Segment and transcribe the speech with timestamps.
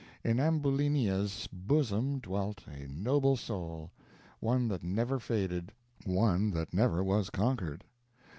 [0.23, 3.91] In Ambulinia's bosom dwelt a noble soul
[4.39, 5.71] one that never faded
[6.05, 7.83] one that never was conquered.